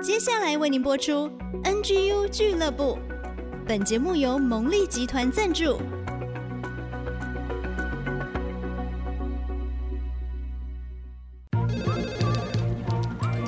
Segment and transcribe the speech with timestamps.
[0.00, 1.28] 接下来为您播出
[1.64, 2.96] NGU 俱乐部。
[3.66, 5.80] 本节目由蒙利集团赞助，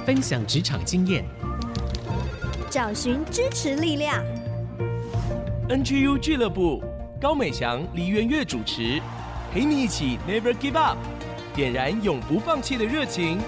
[0.05, 1.25] 分享职场经验，
[2.69, 4.21] 找寻支持力量。
[5.69, 6.83] NGU 俱乐部，
[7.21, 9.01] 高美祥、黎元月主持，
[9.53, 10.99] 陪你一起 Never Give Up，
[11.55, 13.39] 点燃永不放弃的热情。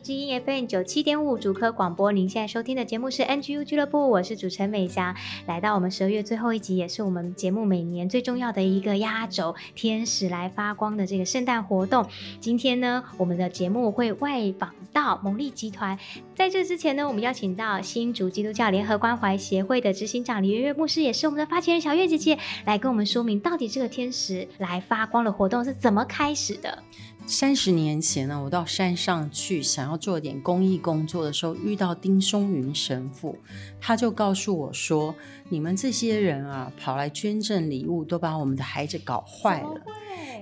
[0.00, 5.14] 知音 FM 九七点五主科广播，您现在收听的节目是 NGU 俱乐部，我是主持人美霞。
[5.46, 12.06] 来到我们十二月最后一集，也是我们节目每年最重要的一个压轴——天使来发光的这个圣诞活动。
[12.40, 15.98] 今天呢，我们的节目会外访到蒙利集团。
[16.34, 26.82] 在这之前呢，我们邀请到新竹基督教联合关怀协会的执行长李月月牧师，也是我们的发起人小月姐姐，来跟我们说明到底这个天使来发光的活动是怎么开始的。
[27.26, 33.38] 三十年前呢，我到山上去想要做点公益工作的时候，遇到丁松云神父，
[33.80, 35.14] 他就告诉我说
[35.48, 39.80] ：“你们这些人啊，跑来捐赠礼物，都把我们的孩子搞坏了。”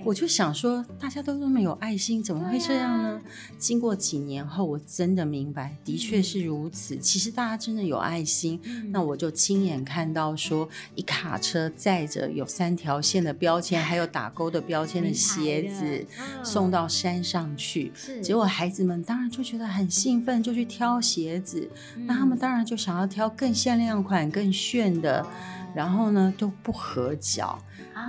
[0.05, 3.09] 我就想说，大家都那么有爱心，怎么会这样呢？
[3.09, 3.21] 啊、
[3.57, 6.95] 经过几年后，我真的明白，的确是如此。
[6.95, 8.59] 嗯、其实大家真的有爱心。
[8.65, 16.05] 嗯、那我就亲眼看到，说一卡车载着有三条线的标签，还有打勾的标签的鞋子，
[16.43, 17.91] 送到山上去。
[17.95, 21.69] 是结果孩子们当然就觉得很兴奋，就去挑鞋子。
[21.95, 25.27] 嗯、那他们当然就想要挑更限量款、更炫的，哦、
[25.75, 27.57] 然后呢都不合脚。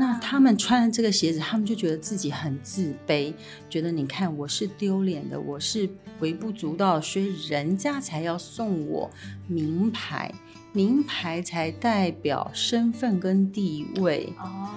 [0.00, 3.32] 那他们穿了这个鞋子，他们就觉得自己很自卑，
[3.68, 5.88] 觉得你看我是丢脸的，我是
[6.20, 9.08] 微不足道，所以人家才要送我
[9.46, 10.32] 名牌，
[10.72, 14.32] 名牌才代表身份跟地位。
[14.38, 14.70] 哦，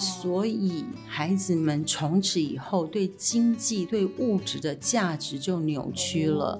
[0.00, 6.58] 所以孩子们从此以后对经济、对物质的价值就扭曲了。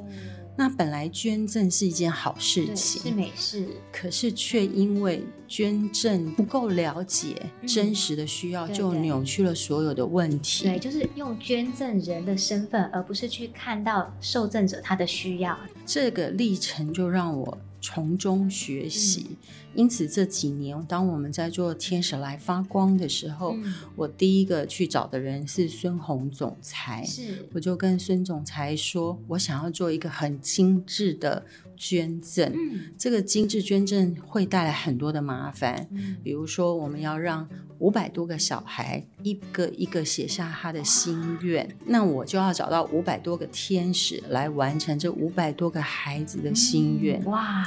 [0.57, 7.35] 那本来捐赠是一件好事情，是美事，可是却因为捐赠不够了解
[7.67, 10.65] 真实的需要，就扭曲了所有的问题。
[10.65, 15.59] 对，就是用捐赠人的身份，而不是去看到受赠者他的需要。
[15.87, 17.57] 这个历程就让我。
[17.81, 19.37] 从中学习，嗯、
[19.75, 27.05] 因此这几年，当我们在做天使来发光的时候，嗯、我第一个去找的人是孙红总裁。
[27.05, 31.45] 是，我就跟孙总裁说，我想要做一个很精致的
[31.81, 32.53] 捐赠。
[32.55, 37.49] 嗯、这个精致捐赠会带来很多的麻烦，嗯、比如说我们要让
[37.79, 47.19] 五百多个小孩一个一个写下他的心愿，那我就要找到五百多个天使来完成这五百多个孩子的心愿。
[47.23, 47.67] 嗯、哇！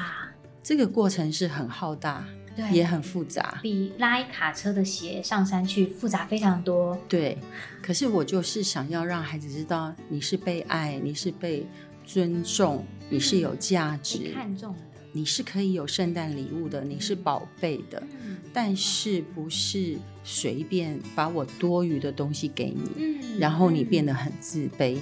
[0.61, 2.23] 这个过程是很浩大，
[2.55, 6.97] 对，也很复杂，比拉一卡车的鞋上山去复杂非常多。
[7.09, 7.37] 对，
[7.81, 11.67] 可是我就是想要让孩子知道，你是被爱，你是被
[12.05, 14.79] 尊重，你是有价值，嗯、看重的，
[15.11, 24.97] 你是可以有圣诞礼物的，你是宝贝的，嗯、但是不是随便把我多余的东西给你，嗯、然后你变得很自卑。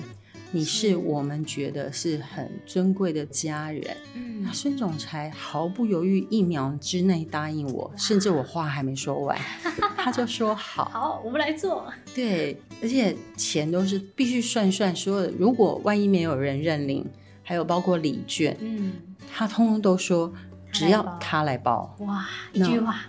[0.53, 3.83] 你是我们觉得是很尊贵的家人。
[4.15, 9.37] 嗯，那孙总裁毫不犹豫，一秒之内答应我，甚至我话还没说完，
[9.95, 10.85] 他就说好。
[10.85, 11.91] 好，我们来做。
[12.13, 17.05] 对，而且钱都是必须算算所有的，如果万一没有人认领，
[17.43, 18.91] 还有包括礼券，嗯，
[19.33, 20.33] 他通通都说
[20.71, 21.95] 只要他来包。
[21.99, 23.05] 哇，一句话，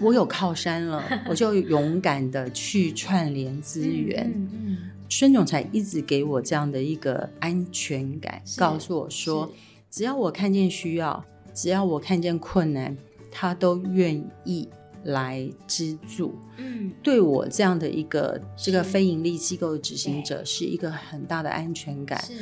[0.00, 4.30] 我有靠山了，我就勇敢的去串联资 源。
[4.32, 4.48] 嗯。
[4.52, 4.78] 嗯
[5.16, 9.48] 孙总裁一直给我这样的一个安全感，告诉我说，
[9.88, 12.96] 只要我看见需要，只要我看见困难，
[13.30, 14.68] 他都愿意
[15.04, 16.34] 来资助。
[16.56, 22.20] 嗯，对我这样的一个这个非盈利机构的执行者，是一个很大的安全感。
[22.20, 22.32] 是，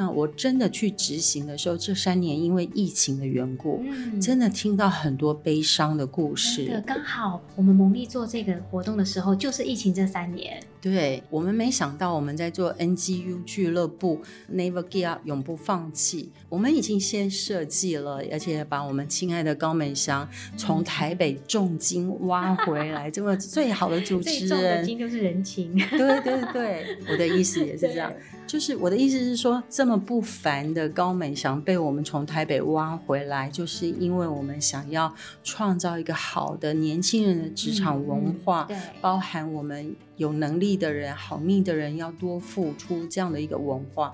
[0.00, 6.64] 那我真的去执行的时候，这三年因为疫情的缘故，嗯，真的听到很多悲伤的故事。
[6.64, 10.58] 对，刚好我们蒙利做这个活动的时候，就是疫情这三年。
[10.80, 16.32] 对，我们没想到，我们在做 NGU 俱乐部，Never Give Up，永不放弃。
[16.48, 20.26] 我们已经先设计了，而且把我们亲爱的高美祥
[20.56, 25.74] 从台北重金金挖回来， 这么最好的主持人，最重的金就是人情。
[25.90, 28.12] 对对对，我的意思也是这样，
[28.50, 35.14] 就是我的意思是说，这么不凡的高美祥被我们从台北挖回来，就是因为我们想要
[35.44, 38.66] 创造一个好的年轻人的职场文化，
[39.00, 44.12] 包含我们有能力的人、好命的人要多付出这样的一个文化。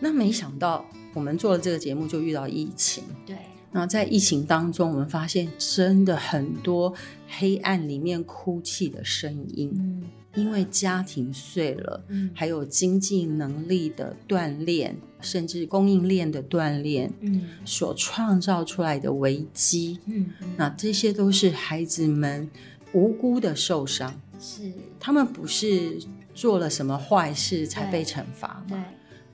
[0.00, 0.82] 那没想到
[1.12, 3.36] 我们做了这个节目就遇到疫情，对。
[3.72, 6.94] 那在疫情当中，我们发现真的很多
[7.28, 10.02] 黑暗里面哭泣的声音，嗯，
[10.36, 22.48] 因为家庭碎了，嗯，还有经济能力的锻炼，甚至供应链的锻炼，嗯，所创造出来的危机，嗯，那这些都是孩子们
[22.92, 24.70] 无辜的受伤，是。
[25.00, 25.98] 他们不是
[26.34, 28.84] 做了什么坏事才被惩罚吗？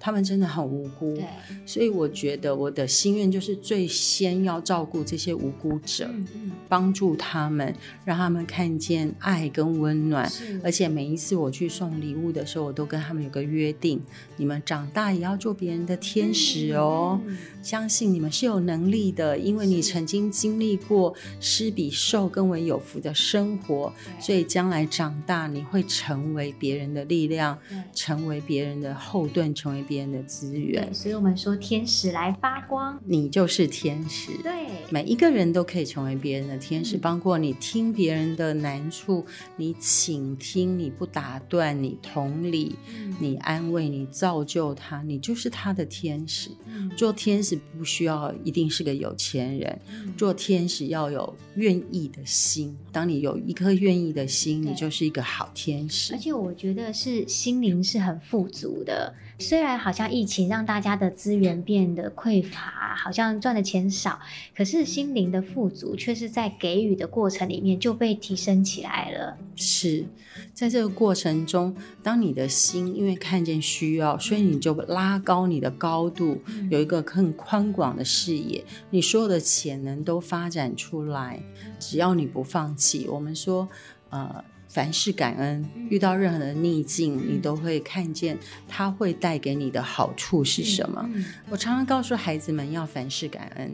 [0.02, 0.04] 对。
[0.04, 1.16] 他们真的很无辜，
[1.64, 7.72] 所以我觉得我的心愿就是最先要照顾这些无辜者，嗯嗯、帮助他们，
[8.04, 10.28] 让他们看见爱跟温暖。
[10.64, 14.02] 而且每一次我去送礼物的时候，我都跟他们有个约定：
[14.36, 17.20] 你们长大也要做别人的天使哦。
[17.62, 27.56] 相信你们是有能力的，因为你曾经经历过施比受更为有福的生活，所以将来长大你会成为别人的力量，
[27.94, 29.84] 成为别人的后盾，成为。
[29.92, 34.32] 别人的资源，所以我们说天使来发光，你就是天使。
[34.42, 39.22] 对，每一个人都可以成为别人的天使，嗯、包括你听别人的难处，
[39.54, 46.48] 你倾听，你不打断，你同理，嗯、你安慰，你造就他，你就是他的天使。
[46.64, 52.74] 嗯、做天使不需要一定是个有钱人，嗯、做天使要有愿意的心。
[52.90, 56.14] 当你有一颗愿意的心，你就是一个好天使。
[56.14, 59.14] 而且我觉得是心灵是很富足的。
[59.42, 64.20] 虽然好像疫情让大家的资源变得匮乏，好像赚的钱少，
[64.56, 69.36] 可是心灵的富足却是在给予的过程里面就被提升起来了。
[69.56, 70.06] 是
[70.54, 76.40] 在这个过程中，当你的心因为看见需要，所以你就拉高你的高度，
[76.70, 81.42] 有一个更宽广的视野，你所有的潜能都发展出来。
[81.80, 83.68] 只要你不放弃，我们说，
[84.10, 84.44] 呃。
[84.72, 91.06] 凡事感恩，遇到任何的逆境，嗯、你都会看见它会带给你的好处是什么。
[91.50, 93.70] 我常常告诉孩子们要凡事感恩，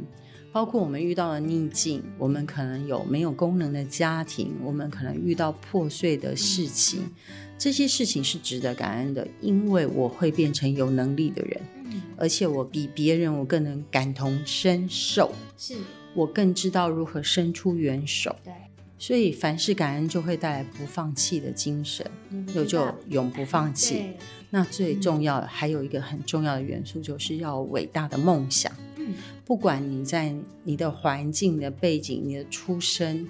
[0.50, 15.76] 包括我们遇到的逆境，我们可能有没有功能的家庭，我们可能遇到破碎的事情，嗯、这些事情是值得感恩的，因为我会变成有能力的人，嗯、而且我比别人我更能感同身受，是
[16.12, 18.34] 我更知道如何伸出援手。
[18.42, 18.52] 对。
[18.98, 22.04] 所以凡事感恩就会带来不放弃的精神，
[22.52, 24.06] 有、嗯、就永不放弃。
[24.50, 28.72] 那最重要的、嗯、还有一个很重要的元素，就是要伟大的梦想。
[28.96, 29.14] 嗯，
[29.44, 30.34] 不管你在
[30.64, 33.28] 你的环境、你的背景、你的出身，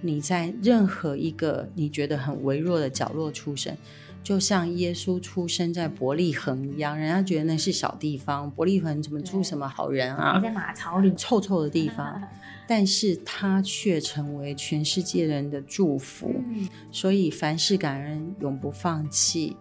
[0.00, 3.76] 你在任何一个你觉得很微弱的角落出生，
[4.24, 10.36] 就像耶稣出生在伯利恒一样，人家觉得那是小地方，伯利恒怎么出什么好人啊？
[10.36, 12.22] 你在马槽里，臭臭的地方。
[12.70, 19.56] 但是它却成为全世界人的祝福，嗯、所以凡事感恩，永不放弃，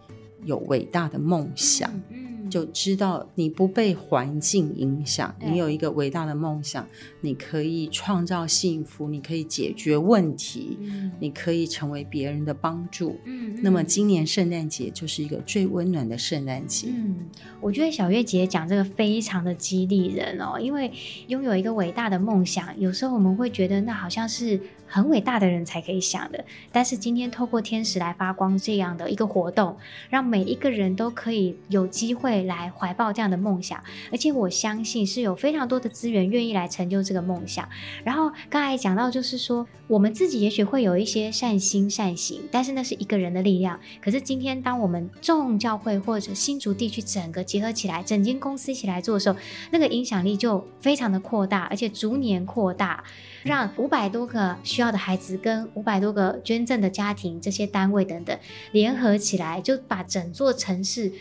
[0.45, 1.91] 有伟大的梦想。
[2.09, 6.83] 嗯嗯就知道你不被环境影响，你有一个伟大的梦想，
[7.21, 13.19] 你可以创造幸福，你可以解决问题，嗯、你可以成为别人的帮助。
[13.25, 16.87] 嗯，嗯，那么今年圣诞节就是一个最温暖的圣诞节。
[16.89, 17.17] 嗯，
[17.61, 20.91] 我觉得小月姐讲这个非常的激励人哦，因为
[21.27, 24.59] 拥有一个伟大的梦想，有时候我们会觉得那好像是。
[24.89, 29.77] 很伟大的人才可以想的，但是今天透过天使来发光这样的一个活动，
[30.09, 33.81] 让每一个人都可以有机会来怀抱这样的梦想，
[34.11, 37.69] 而且我相信是有非常多的资源愿意来成就这个梦想。
[38.03, 43.79] 然后刚才讲到，就是说我们自己也许会有一些善心善行，但是那是一个人的力量。
[44.01, 49.37] 可是今天当我们众教会或者新竹地区整个结合起来，整间公司一起来做的时候，
[49.69, 53.03] 那个影响力就非常的扩大，而且逐年扩大。
[53.43, 58.39] 让五百多个需要的孩子跟五百多个捐赠的家庭，这些单位等等
[58.71, 61.11] 联合起来，就把整座城市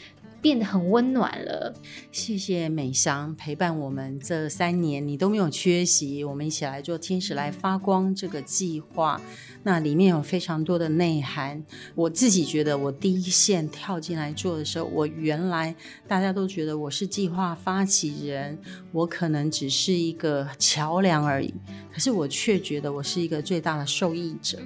[0.40, 1.75] 变得很温暖了。
[2.12, 9.21] 谢谢美祥陪伴我们这三年，你都没有缺席，我们一起来做“天使来发光”这个计划。
[9.64, 11.62] 那里面有非常多的内涵。
[11.95, 15.75] 我自己觉得，我第一线跳进来做的时候，我原来
[16.07, 18.57] 大家都觉得我是计划发起人，
[18.92, 21.52] 我可能只是一个桥梁而已。
[21.92, 24.57] 可是我却觉得我是一个最大的受益者，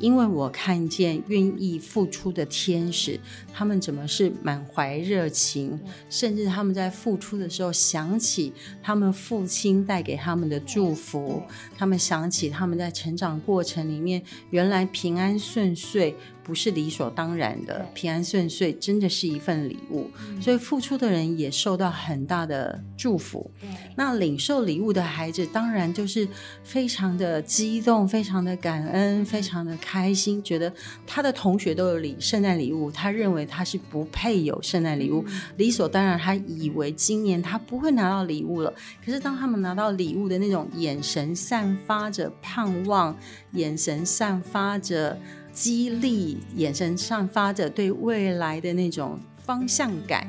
[0.00, 3.20] 因为我看见愿意付出的天使，
[3.54, 5.78] 他们怎么是满怀热情，
[6.08, 8.52] 甚至他们在付出的时候想起
[8.82, 11.42] 他们父亲带给他们的祝福，
[11.76, 16.14] 他们想起他们在成长过程里面原来平安顺遂。
[16.44, 23.50] 不是理所当然的，平安顺遂真的是一份礼物，嗯，所以付出的人也受到很大的祝福。
[23.96, 26.26] 那领受礼物的孩子当然就是
[26.64, 30.72] 非常的激动，非常的感恩，非常的开心，觉得
[31.06, 38.72] 他的同学都有礼圣诞礼物，他认为他是不配有圣诞礼物，嗯，理所当然，他以为今年他不会拿到礼物了。
[39.04, 43.16] 可是当他们拿到礼物的那种眼神散发着盼望，
[43.52, 45.16] 眼神散发着。
[45.52, 50.26] 激励，眼神散发着对未来的那种方向感。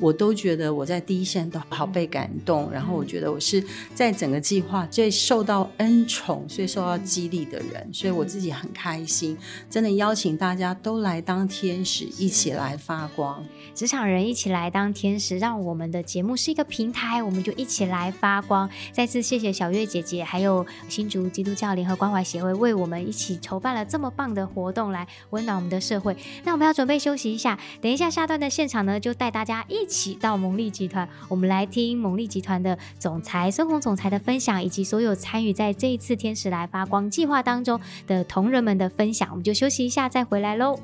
[0.00, 3.62] 我都觉得我在第一线都好被感动，然后我觉得我是
[3.94, 9.36] 在整个计划最受到恩宠、最受到激励的人，所以我自己很开心。
[9.68, 13.44] 真的邀请大家都来当天使，一起来发光。
[13.74, 18.68] 职场人一起来当天使，让我们的节目是一个平台，我们就一起来发光。
[18.92, 26.16] 再次谢谢小月姐姐，还有新竹基督教联合关怀协会为我们一起筹办了这么棒的活动，来温暖我们的社会。
[26.44, 29.89] 那我们要准备休息一下，等一下下段的现场呢，就带大家一。
[29.90, 39.28] 一起到蒙利集团，我们来听蒙利集团的总裁孙红总裁的分享，以及所有参与在这一次天使来发光计划当中的同仁们的分享。
[39.30, 40.78] 我们就休息一下，再回来喽。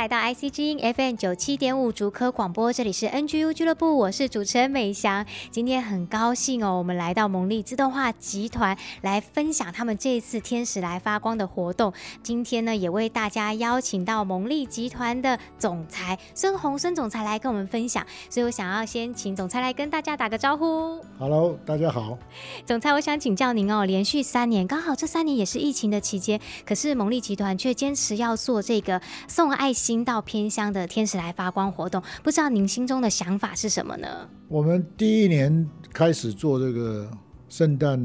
[0.00, 5.26] 来到 IC 之音 FM 九七点五竹科广播，这里是 NGU 俱乐部，我是主持人美翔。
[5.50, 11.92] 今天很高兴哦，我们来到蒙利自动化集团来分享他们这一次天使来发光的活动。
[12.22, 18.02] 今天呢，也为大家邀请到蒙利集团的总裁孙宏孙总裁来跟我们分享。
[18.30, 20.98] 所以我想要先请总裁来跟大家打个招呼。
[21.18, 22.16] Hello，大家好。
[22.64, 29.50] 总裁，我想请教您哦，连续三年，刚好这三年也是疫情的期间，可是蒙利集团却坚持要做这个送。
[29.50, 34.06] 爱心到偏乡的天使来发光活动，不知道您心中的想法是什么呢？
[34.46, 37.10] 我们第一年开始做这个
[37.48, 38.00] 圣诞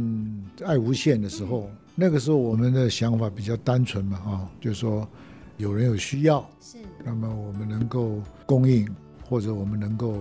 [0.66, 5.08] 爱无限的时候，那个时候我们的想法比较单纯嘛，啊，就是说
[5.58, 8.88] 有人有需要，是，那么我们能够供应，
[9.30, 10.16] 或者我们能够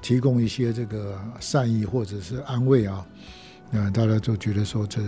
[0.00, 3.06] 提供一些这个善意或者是安慰啊，
[3.70, 5.02] 那大家就觉得说这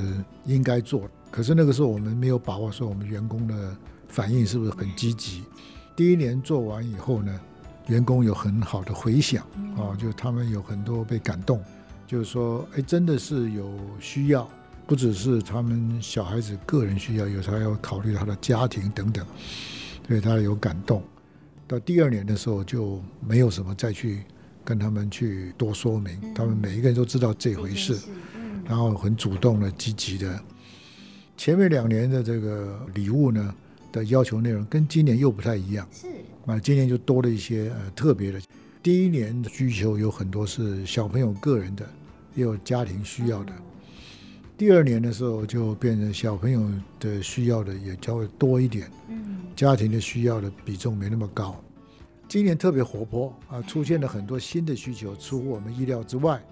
[0.44, 1.08] 应该做。
[1.30, 3.76] 可是那个时候我们没有把握说我们员工的。
[4.08, 5.42] 反应是不是很积极？
[5.94, 7.40] 第一年做完以后呢，
[7.86, 9.46] 员工有很好的回响
[9.76, 11.62] 啊，就他们有很多被感动，
[12.06, 14.48] 就是说，哎，真的是有需要，
[14.86, 19.26] 不只是他们小孩子个人需要，有时候要考虑他的家庭等等，
[20.08, 21.02] 所以他有感动。
[21.68, 24.22] 到第二年的时候就没有什么再去
[24.64, 27.98] 跟他们去多说明，他们每一个人都知道这回事，
[28.66, 30.40] 然后很主动的、积极的。
[31.36, 33.54] 前面两年的这个礼物呢，
[33.92, 36.06] 的要求内容跟今年又不太一样，是
[36.46, 38.40] 啊，今年就多了一些呃特别的。
[38.82, 41.86] 第一年的需求有很多是小朋友个人的，
[42.34, 43.52] 也有家庭需要的。
[44.56, 46.68] 第二年的时候就变成小朋友
[46.98, 51.62] 的需要的也较为多一点，嗯，家庭的需要的比重没那么高。
[52.28, 56.42] 今年特别活泼啊，出现了很多新的需求，出乎我们意料之外。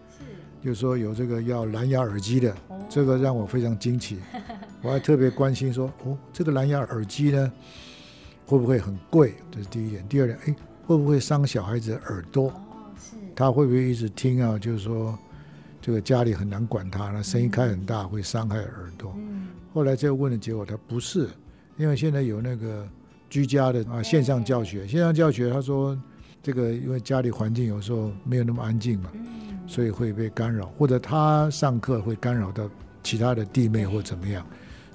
[0.62, 2.54] 就是说有这个要蓝牙耳机的，
[2.87, 4.18] 这个让我非常惊奇。
[4.83, 7.53] 我还特别关心说，哦，这个蓝牙耳机呢，
[8.47, 9.35] 会不会很贵？
[9.51, 10.07] 这是第一点。
[10.09, 10.57] 第二点，哎，
[10.87, 12.53] 会不会伤小孩子的耳朵？
[13.37, 14.59] 他会不会一直听啊？
[14.59, 15.19] 就是说，
[15.81, 19.15] 这个家里很难管他，那声音开很大，会伤害耳朵。
[19.73, 21.29] 后来这个问的结果，他不是，
[21.77, 22.89] 因为现在有那个
[23.29, 25.99] 居家的啊线上教学，线上教学，他说
[26.43, 29.11] 这个因为家里环境有时候没有那么安静嘛。
[29.67, 32.69] 所以会被干扰，或者他上课会干扰到
[33.05, 34.45] 其他的弟妹或怎么样，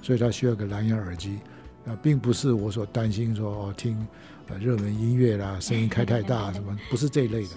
[0.02, 1.38] 所以他需要个蓝牙耳机，
[1.86, 4.06] 啊，并不是我所担心说哦听
[4.48, 7.48] 呃热门音乐啦，声音开太大什么， 不是这一类的，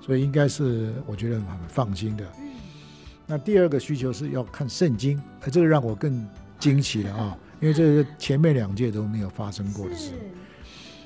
[0.00, 2.24] 所以应该是我觉得很放心的。
[3.26, 5.20] 那第二个需求是要看圣经，
[5.50, 6.26] 这个让我更
[6.58, 10.12] 惊奇了啊，因为这个前面两届都没有发生过的事。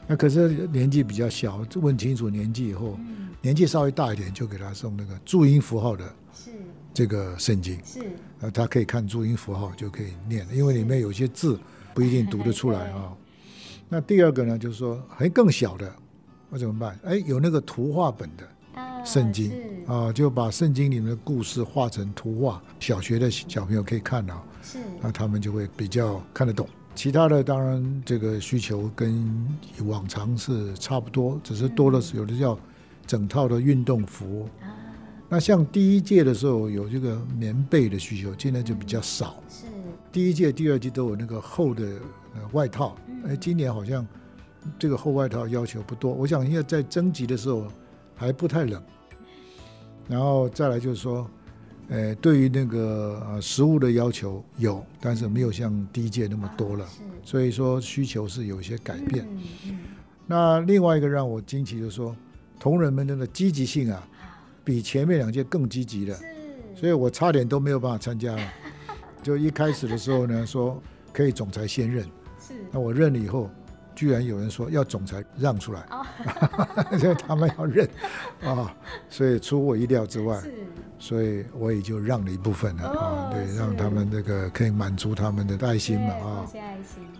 [0.06, 2.98] 那可是年纪比较小，问清楚年纪以后。
[3.42, 6.12] 年纪稍微大一点，就给他送那个注音符号的，是
[6.96, 8.00] 这个圣经，是
[8.40, 11.60] 呃，他可以看注音符号就可以念，因为里面有些字
[11.92, 13.12] 不一定读得出来啊。
[13.86, 15.94] 那第二个呢，就是说还更小的，
[16.48, 16.98] 那怎么办？
[17.04, 18.48] 哎，有那个图画本的
[19.04, 19.52] 圣经
[19.86, 26.66] 啊，就把圣经里面的故事画成图画，小学的小朋友可以看到，是，那他们就会比较看得懂。
[26.94, 29.46] 其他的当然这个需求跟
[29.84, 32.58] 往常是差不多，只是多了是有的叫
[33.06, 34.48] 整套的运动服。
[35.28, 39.42] 那像第一届的时候有这个棉被的需求，现在就比较少。
[39.48, 39.64] 是，
[40.12, 41.84] 第一届、第二届都有那个厚的
[42.52, 42.96] 外套。
[43.26, 44.06] 哎，今年好像
[44.78, 46.12] 这个厚外套要求不多。
[46.12, 47.66] 我想因为在征集的时候
[48.14, 48.80] 还不太冷。
[50.08, 51.28] 然后再来就是说，
[51.88, 56.86] 呃，对于那个呃食物的要求有，但是没有像第一届那么多了。
[57.24, 59.26] 所以说需求是有一些改变。
[60.24, 62.14] 那另外一个让我惊奇就是说，
[62.60, 64.08] 同仁们的积极性啊。
[64.66, 66.18] 比前面两届更积极的，
[66.74, 68.42] 所以我差点都没有办法参加了。
[69.22, 70.82] 就一开始的时候呢，说
[71.12, 72.04] 可以总裁先认，
[72.72, 73.48] 那我认了以后，
[73.94, 75.86] 居然有人说要总裁让出来，
[76.98, 77.88] 所以他们要认。
[78.42, 78.74] 啊，
[79.08, 80.42] 所以出我意料之外，
[80.98, 82.88] 所以我也就让了一部分了。
[82.88, 86.46] 啊，对，让他们那个可以满足他们的爱心嘛啊，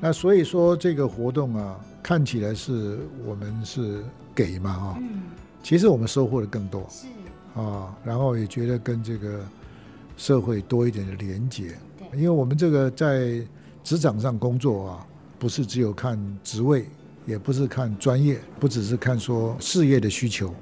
[0.01, 4.03] 那所以说这个活动啊，看起来是我们是
[4.35, 4.99] 给嘛啊，
[5.63, 6.89] 其实我们收获的更多。
[7.57, 9.45] 啊，然后也觉得跟这个
[10.17, 11.75] 社会多一点的连结，
[12.15, 13.41] 因为我们这个在
[13.83, 15.07] 职场上工作啊，
[15.39, 16.87] 不是只有看职位，
[17.25, 20.55] 也不是看专业，不只是看说事业的需求，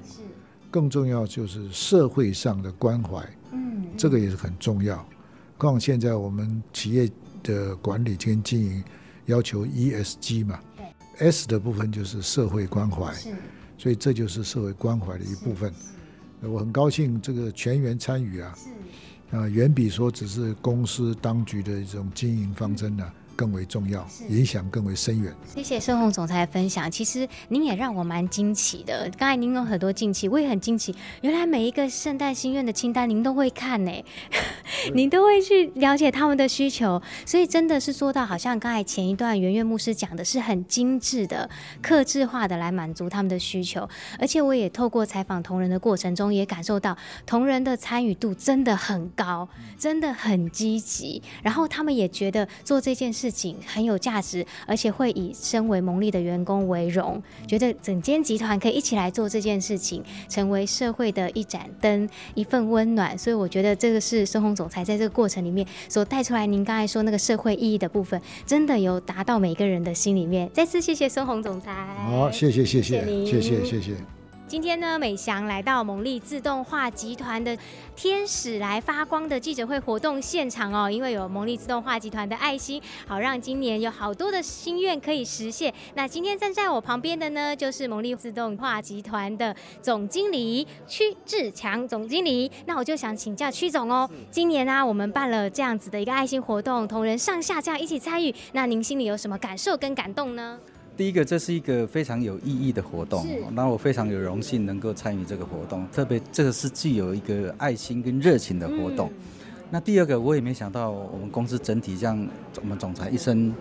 [0.71, 5.05] 更重要就是社会上的关怀，嗯，这个也是很重要。
[5.59, 7.11] 况现在我们企业
[7.43, 8.85] 的管理跟经营
[9.27, 10.61] 要求 ESG 嘛
[11.19, 13.13] ，S 的部分就是社会关怀，
[13.79, 15.73] 所以这就是社会关怀的一部分。
[16.49, 18.55] 我很高兴这个全员参与啊，
[19.31, 23.15] 啊，远比说只是公司当局的一种经营方针呢、啊。
[23.35, 25.35] 更为重要，影响更为深远。
[25.55, 26.91] 谢谢孙宏总裁的分享。
[26.91, 29.11] 其实您也让我蛮惊奇的。
[29.19, 30.95] 刚才您有很多惊奇，我也很惊奇。
[31.23, 34.05] 原来每一个圣诞心愿的清单，您都会看呢，
[34.95, 37.03] 您都会去了解他们的需求。
[37.27, 41.51] 所以真的是做到，好像刚才前一段圆月牧师讲的是很精致的、
[41.83, 43.89] 克制化的来满足他们的需求。
[44.19, 49.49] 而且我也透过采访同仁的过程中，也感受到同仁的参与度真的很高，
[49.79, 51.23] 真的很积极。
[51.43, 53.24] 然后他们也觉得做这件事。
[53.25, 63.17] 事情很有价值，而且会以身为蒙利的员工为荣，觉得整间集团可以一起来做这件事情，成为社会的一盏灯，一份温暖。
[63.17, 66.45] 所以我觉得这个是孙鸿总裁在这个过程里面所带出来。
[66.45, 70.51] 您刚才说那个社会意义的部分，真的有达到每个人的心里面。
[70.53, 71.73] 再次谢谢孙鸿总裁。
[72.05, 74.24] 好，谢谢谢谢谢谢谢谢。
[74.55, 77.59] 今天呢，美翔来到蒙利自动化集团的
[77.97, 85.75] 天使来发光的记者会活动现场哦，因为有蒙利自动化集团的爱心，好让今年有好多的心愿可以实现。
[85.97, 92.49] 那今天站在我旁边的呢，就是蒙利自动化集团的总经理屈志强总经理。
[92.67, 100.61] 那我就想请教屈总哦，今年呢、啊，我们办了这样子的一个爱心活动，同仁上下这样一起参与，那您心里有什么感受跟感动呢？
[100.97, 109.11] 第一个，这是一个非常有意义的活动，那我非常有荣幸能够参与这个活动，特别这个是具有一个爱心跟热情的活动。
[109.71, 112.29] 那第二个，我也没想到我们公司整体这样，
[112.61, 113.53] 我们总裁一声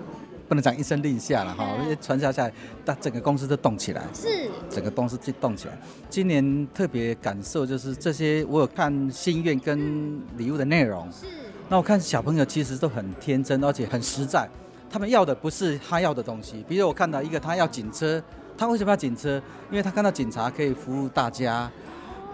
[0.48, 2.54] 不能讲一声令下了哈，因为传下下来，
[2.86, 4.28] 但整个公司都动起来，是
[4.70, 5.74] 整个公司就动起来。
[6.12, 11.26] 今年特别感受就是这些，我有看心愿跟礼物的内容，是
[11.68, 14.48] 那我看小朋友其实都很天真，而且很实在。
[14.94, 18.22] 他们要的不是他要的东西，比如我看到一个，他要警车，
[18.56, 19.42] 他为什么要警车？
[19.72, 21.68] 因为他看到警察可以服务大家，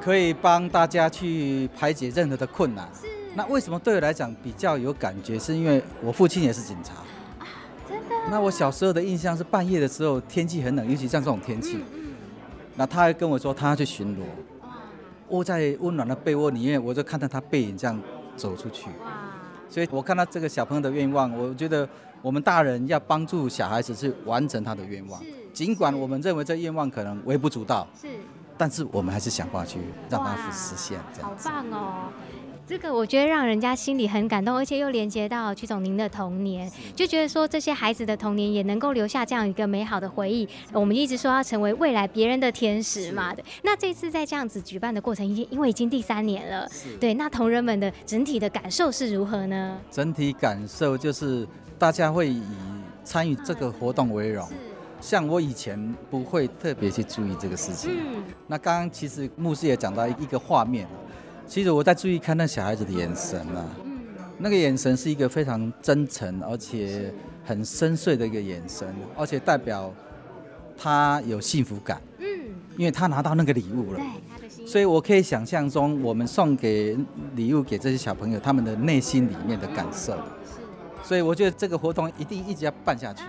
[0.01, 2.85] 可以帮大家去排解任何的困难。
[3.33, 5.39] 那为什么对我来讲比较有感觉？
[5.39, 6.95] 是因为我父亲也是警察。
[7.39, 7.47] 啊，
[7.87, 8.15] 真的。
[8.29, 11.79] 那我小时候的印象是半夜的时候天气很冷，尤其像这种天气。
[12.75, 14.23] 那他还跟我说他要去巡逻，
[15.29, 17.97] 窝在温暖的被窝里面，我就看到他背影这样
[18.35, 18.89] 走出去。
[19.05, 19.13] 哇。
[19.69, 21.87] 所以我看到这个小朋友的愿望，我觉得。
[22.21, 25.21] 我们大人要帮助小孩子去完成他的愿望，
[25.53, 28.07] 尽管我们认为这愿望可能微不足道，是，
[28.57, 29.79] 但是我们还是想办法去
[30.09, 30.99] 让他实现。
[31.13, 32.11] 这样好棒哦！
[32.69, 40.47] 这个我觉得让人家心里很感动，而且又连接到曲总您的童年，就觉得说这些孩子的童年也能够留下这样一个美好的回忆。
[40.71, 43.43] 我们一直说要成为未来别人的天使嘛对。
[43.63, 49.79] 那这次在这样子举办的过程，已经因为已经第三年了，对，那同仁们的整体的感受是如何呢？
[49.89, 51.47] 整体感受就是。
[51.79, 52.43] 大家会以
[53.05, 54.45] 参与这个活动为荣，
[54.99, 57.89] 像我以前不会特别去注意这个事情。
[58.47, 60.85] 那刚刚其实牧师也讲到一个画面，
[61.49, 63.65] 其实我在注意看那小孩子的眼神啊，
[64.37, 67.11] 那个眼神是一个非常真诚而且
[67.43, 69.91] 很深邃的一个眼神，而且代表
[70.77, 71.99] 他有幸福感。
[72.19, 72.27] 嗯，
[72.77, 73.99] 因为他拿到那个礼物了。
[74.67, 76.95] 所以我可以想象中，我们送给
[77.35, 80.13] 礼物给这些小朋友，他们的内心里面的感受。
[80.13, 80.19] 是。
[81.03, 83.23] 所以我觉得这个活动一定一直要办下去。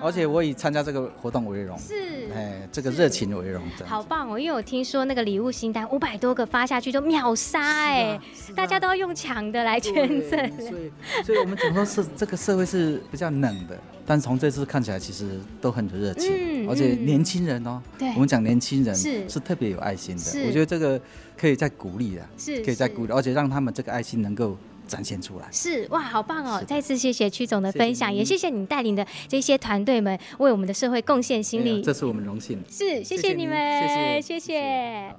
[0.00, 1.94] 而且我以参加这个活动为荣，是，
[2.34, 4.38] 哎，这个热情为荣，好棒哦！
[4.38, 8.22] 因为我听说那个礼物清单五百多个发下去都秒杀，哎、啊，
[8.54, 10.38] 大家都要用抢的来捐赠。
[10.56, 10.92] 所以，
[11.24, 16.30] 所以我们总说是这个社会是比较冷的，但从这次看起来，其实都很热情，
[16.64, 19.28] 嗯、而且年轻人哦，对，我们讲年轻人是。
[19.28, 21.00] 是特别有爱心的，我觉得这个
[21.36, 24.56] 可以再鼓励的，是可以再鼓励，而且让他们这个爱心能够。
[24.88, 26.64] 展现出来是哇，好棒哦！
[26.66, 32.60] 再次谢谢曲总的分享，谢谢也谢谢你带领的这些团队们为我们的社会贡献心力，这是我们荣幸。
[32.68, 35.14] 是，谢谢你们，谢谢谢谢。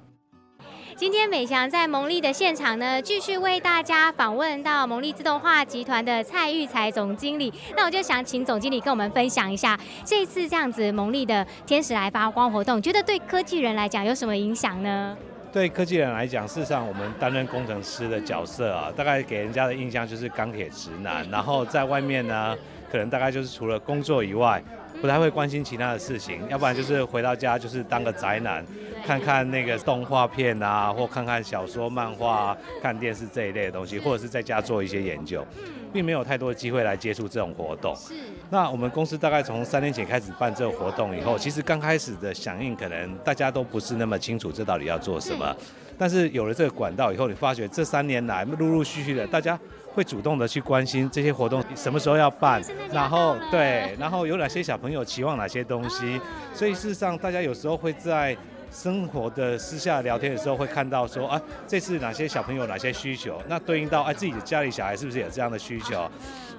[0.97, 7.53] 今天美翔在蒙利的现场呢，继续为大家访问到蒙利自动化集团的蔡育才总经理。
[7.73, 15.17] 那我就想请总经理跟我们分享一下，这次这样子蒙利的天使来发光活动，觉得对科技人来讲有什么影响呢？
[15.51, 22.55] 对科技人来讲，事实上我们担任工程师的角色啊，大概给人家的印象就是钢铁直男，然后在外面呢，
[22.91, 24.61] 可能大概就是除了工作以外，
[25.01, 28.63] 不太会关心其他的事情，要不然就是回到家就是当个宅男，
[29.03, 35.43] 看看那个动画片啊，或看看小说、漫画、看电视这一类的东西，或者是在家做一些研究。
[35.91, 37.95] 并没有太多的机会来接触这种活动。
[37.95, 38.13] 是。
[38.49, 45.55] 那我们公司大概从三年前开始办这个活动以后，其实刚开始的响应可能大家都不是那么清楚这到底要做什么。
[45.97, 49.59] 但是有了这个管道以后，你发觉这三年来陆陆续续的，大家
[49.93, 56.19] 会主动的去关心这些活动什么时候要办，然后对，然后有哪些小朋友期望哪些东西。
[56.53, 58.37] 所以事实上，大家有时候会在。
[58.71, 66.09] 生活的私下聊天的时候，会看到说，啊，这次哪些小朋友哪些需求，那对应到哎自己的家里小孩是不是有这样的需求，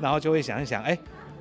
[0.01, 0.97] 然后就会想一想，哎，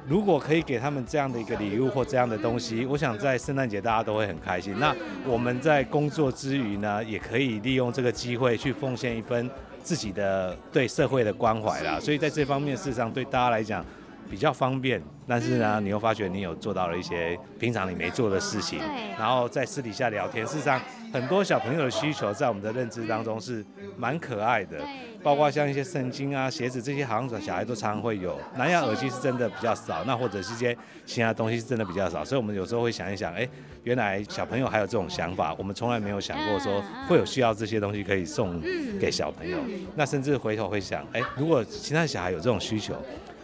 [0.08, 4.78] 如果可以给他们这样的一个礼物或这样的东西，我想在圣诞节大家都会很开心。
[4.80, 9.50] 那我们在工作之余呢，也可以利用这个机会去奉献一份
[9.82, 12.00] 自己的对社会的关怀啦。
[12.00, 13.86] 所以在这方面，事实上对大家来讲。
[14.30, 18.80] 比较方便，但是呢，你又发觉你有做到了一些平常你没做的事情，
[19.18, 20.46] 然后在私底下聊天。
[20.46, 20.80] 事实上，
[21.12, 23.66] 很多小朋友的需求在我们的认知当中是
[23.98, 24.78] 蛮可爱的，
[25.24, 28.40] 包括像一些圣经啊、鞋子这些，好像小孩都常常会有。
[28.58, 33.48] 蓝牙耳机是真的比较少，那或者是一些其他东西是真的比较少，所以我们有时候会想一想，哎，
[33.84, 38.62] 原来小朋友还有这种想法，我们从来没有想过说会有需要这些东西可以送
[39.00, 39.58] 给小朋友。
[39.96, 42.96] 那甚至回头会想，哎，如果其他小孩有这种需求。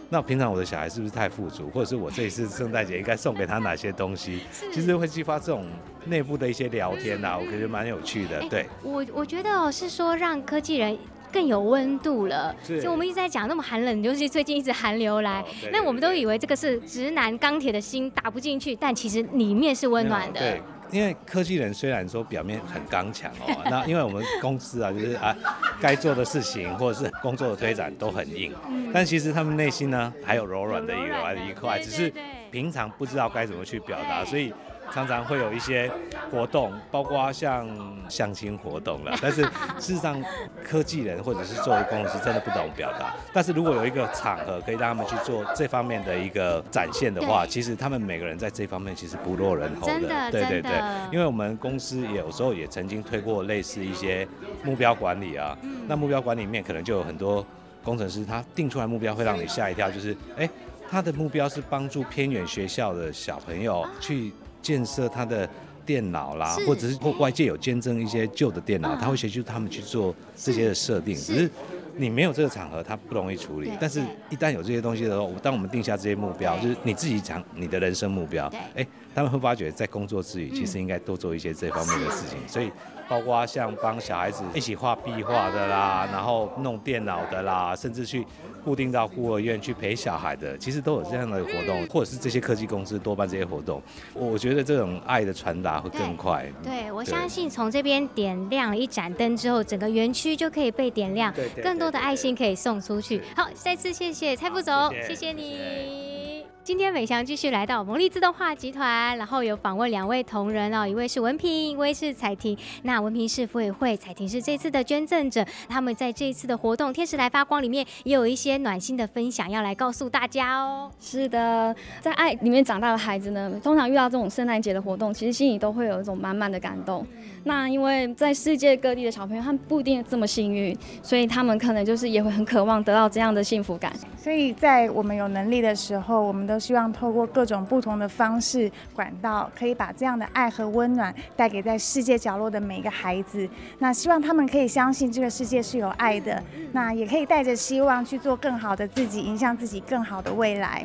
[0.08, 4.40] 那平常我的小孩是不是太富足，或者是我这一次圣诞节应该送给他哪些东西？
[4.72, 5.66] 其实会激发这种
[6.04, 8.40] 内部的一些聊天呐、啊，我觉得蛮有趣的。
[8.48, 10.96] 对，我我觉得哦，是说让科技人
[11.32, 12.54] 更有温度了。
[12.80, 20.38] 就我们一直在讲那么寒冷，尤其最近一直寒流来，那我们都以为这个是直男钢铁的心打不进去，但其实里面是温暖的。
[20.38, 20.62] 对。
[20.96, 25.36] 因为科技人虽然说表面很刚强哦， 那因为我们公司啊，就是啊，
[25.78, 28.54] 该做的事情或者是工作的推展都很硬，
[28.94, 32.10] 但其实他们内心呢还有柔软的一个一块，只是
[32.50, 34.52] 平常不知道该怎么去表达，所以。
[34.92, 35.90] 常常会有一些
[36.30, 37.66] 活动，包括像
[38.08, 39.16] 相亲活动了。
[39.20, 39.42] 但是
[39.78, 40.22] 事实上，
[40.64, 43.14] 科技人或者是作为工程师真的不懂表达。
[43.32, 50.30] 但是如果有一个场合可以让他们去做这方面的一个展现的话，其实他们每个人在这方面其实不落人后的。
[50.30, 50.72] 对对对。
[51.12, 54.26] 因为我们公司也有时候也曾经推过类似一些
[54.62, 55.56] 目标管理啊。
[55.86, 57.44] 那目标管理里面可能就有很多
[57.82, 60.48] 工程师，他定出来目标会让你吓一跳，就是哎，
[60.90, 64.32] 他的目标是帮助偏远学校的小朋友去。
[64.66, 65.48] 建设他的
[65.84, 71.14] 电脑啦，或者是或外界有捐赠一些旧的电脑，他会协助他们去做这些的设定。
[71.14, 71.48] 只是
[71.96, 73.70] 你没有这个场合，他不容易处理。
[73.80, 82.36] 但是，一旦有这些东西的时候，当我们定下这些目标，就是你自己讲你的人生目标，哎，他们会发觉在工作之余，其实应该多做一些这方面的事情。
[82.48, 82.72] 所以。
[83.08, 88.26] 包括像帮小孩子一起画壁画的啦，然后弄电脑的啦，甚至去
[88.64, 93.80] 固定到孤儿院去陪小孩的，其实都有这样的活动，或者是这些科技公司多办这些活动。
[94.12, 96.44] 我觉得这种爱的传达会更快。
[96.62, 103.22] 对，对，我相信从这边点亮一盏灯之后，整个园区就可以被点亮，更多的爱心可以送出去。
[103.36, 106.46] 好，再次谢谢蔡副总，谢谢你。
[106.66, 112.58] 今天美翔继续来到蒙利自动化集团，然后有访问两位同仁哦，一位是文平，一位是彩婷。
[112.82, 115.46] 那文平是福委会，彩婷是这次的捐赠者。
[115.68, 120.90] 他们在这一次的活动“天使来发光”里面也有一些暖心的分享要来告诉大家哦。
[120.98, 127.06] 是的，在爱里面长大的孩子呢，通常遇到这种圣诞节的活动，其实心里都会有一种满满的感动。
[127.46, 133.92] 那因为在世界各地的小朋友，他们不一定这么幸运，所以他们可能就是也会很渴望得到这样的幸福感。
[134.16, 143.48] 所以在我们有能力的时候，我们都希望透过各种不同的方式管道，可以把这样的爱和温暖带给在世界角落的每一个孩子。
[143.78, 150.84] 那希望他们可以相信这个世界是有爱的，那也可以带着希望去做更好的自己，迎向自己更好的未来。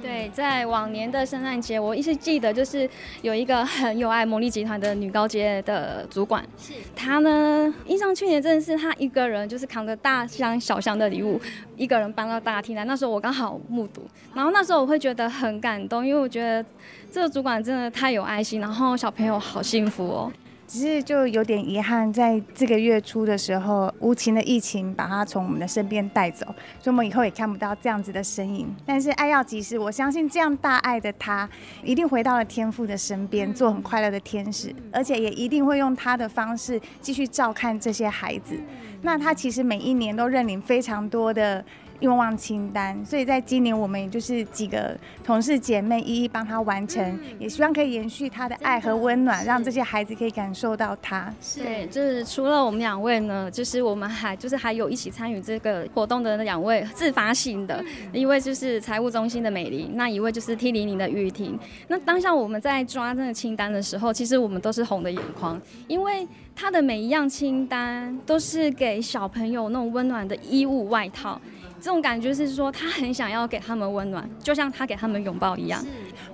[0.00, 2.88] 对，在往年的圣诞节，我一直记得就是
[3.20, 11.40] 有一个很有爱魔力集团的女高阶的主管，是他呢，印象去年真的是他一个人就是扛着大箱小箱的礼物，
[11.76, 12.84] 一个人搬到大厅来。
[12.84, 14.02] 那时候我刚好目睹，
[14.34, 16.64] 然后那时候我会觉得很感动，因为我觉得
[17.10, 20.32] 这个主管真的太有爱心，然后小朋友好幸福哦。
[20.68, 26.44] 只是就有点遗憾，在这个月初的时候，无情的疫情把他从我们的身边带走，
[26.78, 28.68] 所以我们以后也看不到这样子的身影。
[28.84, 31.48] 但是爱要及时，我相信这样大爱的他，
[31.82, 38.54] 一定回到了天父的身边，做很快乐的天使，而且也一定会用他的方式继续照看这些孩子。
[39.00, 41.64] 那他其实每一年都认领非常多的。
[42.00, 51.32] 愿望清单，所以在今年我们也就是几个同事姐妹一一帮他完成，嗯、也希望可以延续他的爱和温暖，让这些孩子可以感受到他。
[51.42, 61.58] 是对，就是除了我们两位呢，就是我们还就是还有一起参与这个活动的两位自发性的，一位就是财务中心的美玲，那一位就是 T 零零的玉婷。
[61.88, 71.40] 那当下我们在抓那个清单的时候，其实我们都是红的眼眶，因为他的每一样清单都是给小朋友那种温暖的衣物外套。
[71.80, 75.84] 这种感觉是说，他很想要给他们温暖，就像他给他们拥抱一样。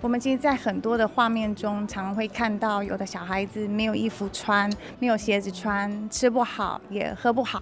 [0.01, 7.61] 我们其实，在很多的画面中，常常会看到有的小孩子没有衣服穿，没有鞋子穿，吃不好，也喝不好。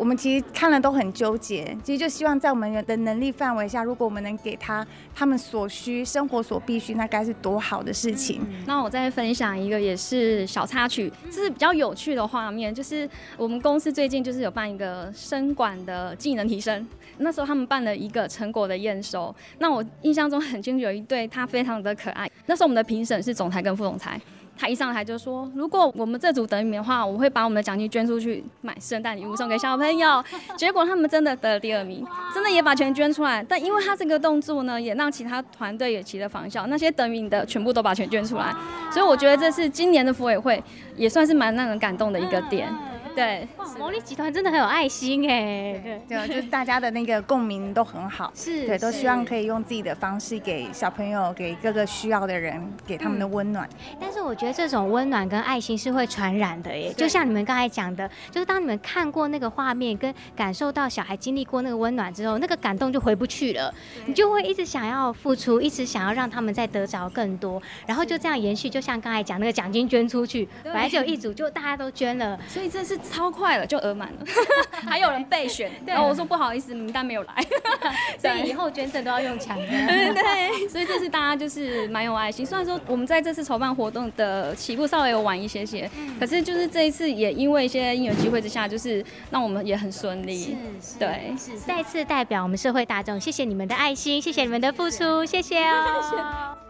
[0.00, 1.76] 我们其实看了都很纠结。
[1.84, 4.84] 其实就希望在我们的能力范围下，如果我们能给他
[5.14, 8.40] 他们所需、生活所必须，那该是多好的事情。
[8.66, 16.88] 那我再分享一个，也是小插曲，这是比较有趣的画面，就是我们公司最近就是有办一个生管的技能提升。
[17.18, 22.26] 那时候他们办了一个成果的验收，那我印象中很清楚，有一对他非常的可爱。
[22.46, 24.18] 那时候我们的评审是总裁跟副总裁，
[24.60, 30.22] 他一上台就说，如果我们这组得名的话，我会把我们的奖金捐出去买圣诞礼物送给小朋友。
[30.54, 33.42] 结果他们真的得了第二名，真的也把钱捐出来。
[33.48, 38.54] 但因为他这个动作呢，也让其他团队也起了仿效，那些得名的全部都把钱捐出来。
[38.92, 40.62] 所以我觉得这是今年的福委会
[40.94, 42.70] 也算是蛮让人感动的一个点。
[43.14, 43.46] 对，
[43.78, 53.68] 魔力集团真的很有爱心哎，对对， 就是大家的那个共鸣都很好，是对，都希望可以用自己的方式给小朋友，给各个需要的人，给他们的温暖。
[53.90, 53.96] 嗯。
[54.00, 63.74] 但是我觉得这种温暖跟爱心是会传染的耶，就像你们刚才讲的，就是当你们看过那个画面，跟感受到小孩经历过那个温暖之后，那个感动就回不去了，
[64.06, 68.70] 你就会一直想要付出，一直想要让他们再得着更多，然后就这样延续。
[68.70, 72.99] 就像刚才讲那个奖金捐出去，本来就有一组，就大家都捐了，所以这是。
[73.00, 74.18] 超快了，就额满了，
[74.88, 77.34] 还有人备选，然后我说不好意思，名单没有来，
[78.18, 79.66] 所以以后捐赠都要用抢的。
[79.66, 82.44] 对，所以这次大家就是蛮有爱心。
[82.44, 90.56] 虽然说我们在这次筹办活动的起步稍微有晚一些些，可是就是这一次也因为一些因缘机会之下，就是让我们也很顺利。
[90.80, 91.58] 是，对，是。
[91.58, 96.69] 再次代表我们社会大众，谢谢你们的爱心，谢谢你们的付出，谢谢哦。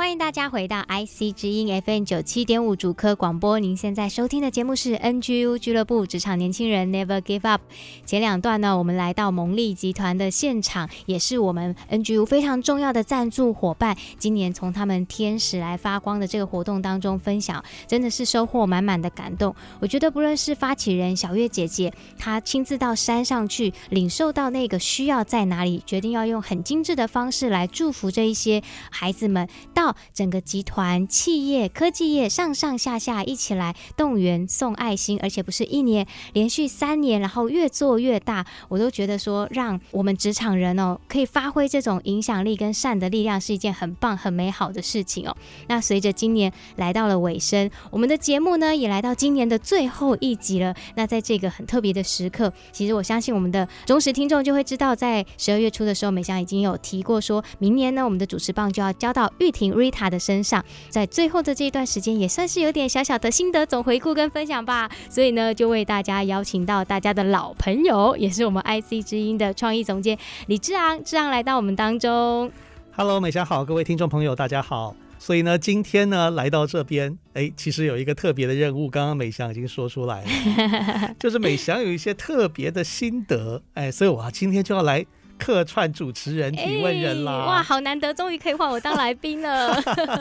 [0.00, 3.58] 欢迎大家回到 IC 之音 FM 九七点五主科广播。
[3.58, 7.60] 您现在收听的节目是 NGU 俱乐部职场年轻人 Never Give Up。
[8.06, 13.94] 前两段呢，我们来到蒙利集团的现场，也是我们 NGU 非常重要的赞助伙伴。
[14.16, 19.54] 今年从他们天使来发光的这个活动当中分享，真的是收获满满的感动。
[19.80, 29.89] 我觉得不论是发起人小月姐姐，她亲自到山上去领受到那个需要在哪里，决定要用很精致的方式来祝福这一些孩子们到。
[30.12, 45.36] 整个集团、企业、科技业上上下下一起来动员送爱心，而且不是一年，连续三年，然后越做越大，我都觉得说，让我们职场人哦，可以发挥这种影响力跟善的力量，是一件很棒、很美好的事情哦。
[45.68, 50.74] 那随着今年来到了尾声，我们的节目呢，也来到今年的最后一集了。
[50.96, 59.72] 那在这个很特别的时刻，其实我相信我们的忠实听众就会知道，在十二月初的时候，美香已经有提过，说明年呢，我们的主持棒就要交到玉婷。
[59.80, 64.90] 宾 Rita 的身上，在最后的这一段时间，也算是有点小小的心得总回顾跟分享吧。
[65.08, 72.50] 所以呢，就为大家邀请到大家的老朋友，也是我们 IC 之音的创意总监李志昂，志昂来到我们当中。
[72.96, 74.94] Hello，美霞好，各位听众朋友，大家好。
[75.18, 85.04] 所以呢，今天呢来到这边，哎，其实有一个特别的任务，刚刚美翔已经说出来了， 就是美翔有一些特别的心得，哎，所以我今天就要来
[85.40, 87.46] 客串主持人提问人啦。
[87.46, 89.74] 哇，好难得，终于可以换我当来宾了。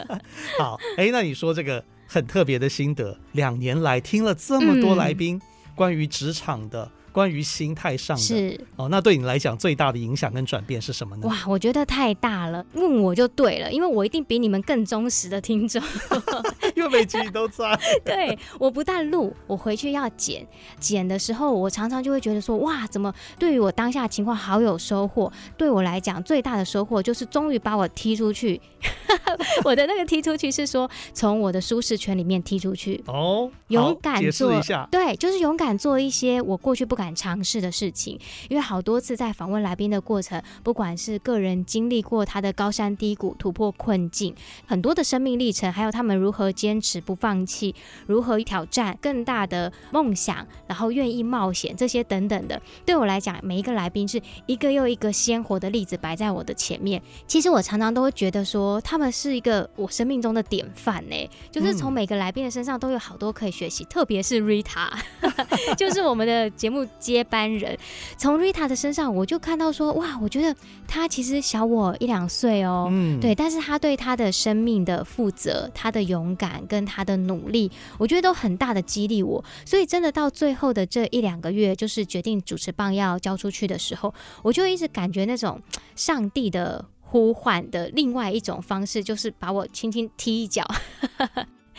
[0.58, 5.40] 好，哎，那你说这个很特别的心得，两年来听了这么多来宾
[5.76, 6.90] 关于职场的。
[7.10, 11.28] 嗯关于心态上的是哦，那对你来讲最大的影响跟转变是什么呢？
[11.28, 15.82] 哇，我觉得太大了，问我就对了，因为我一定比你们更忠实的听众，
[16.76, 17.78] 因为每集都在。
[18.06, 20.46] 对，我不但录，我回去要剪，
[20.80, 25.32] 剪的时候我常常就会觉得说，哇，怎么对于我当下的情况好有收获？
[25.58, 28.62] 对我来讲最大的收获就是终于把我踢出去。
[29.66, 38.20] 我的那个踢出去是说从我的舒适圈里面踢出去哦，勇敢做一下，对，就是勇敢做一些我过去不敢尝试的事情。
[38.50, 44.36] 因为好多次在访问来宾的过程，不管是个人经历过他的高山低谷、突破困境，
[44.68, 47.74] 很多的生命历程，还有他们如何坚持不放弃，
[48.06, 57.02] 如何挑战更大的梦想，然后愿意冒险这些等等的，对我来讲，每一个来宾是一个又一个鲜活的例子摆在我的前面。
[57.28, 64.90] 其实我常常都会觉得说，他们是一个我生命中的典范呢，就是从每个来宾的身上都有好多可以学习，特别是 Rita，
[65.78, 67.78] 就是我们的节目接班人。
[68.18, 70.56] 从 Rita 的身上，我就看到说，哇，我觉得
[70.88, 79.44] 他其实小我一两岁哦，嗯，对，但是他对他的生命的负责、他的勇敢跟他的努力，我觉得都很大的激励我。
[79.66, 85.62] 所以真的到最后的这一两个月，就是决定主持棒要交出去的时候，我就一直感觉那种
[85.96, 86.86] 上帝的。
[87.12, 90.64] 呼唤的另外一种方式，就是把我轻轻踢一脚。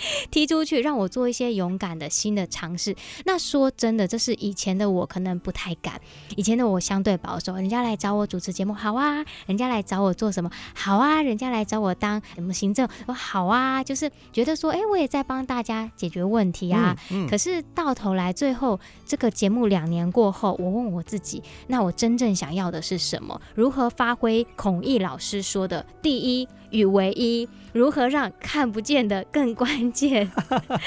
[0.30, 2.94] 踢出去，让我做一些勇敢的新的尝试。
[3.24, 6.00] 那说真的，这是以前的我可能不太敢。
[6.36, 13.82] 以前的我相对保守，人家来找我主持节目，好啊；人家来找我做什么，好啊；人家来找我当什么行政，我好啊。
[13.82, 16.96] 就是觉得说，哎、欸，我也在帮大家解决问题啊。
[17.10, 23.40] 嗯嗯、可是到头来，最后这个节目两年过后，我问我自己，那我真正想要的是什么？
[23.54, 27.48] 如何发挥孔毅老师说的“第一与唯一”？
[27.72, 30.28] 如何让看不见的更关键？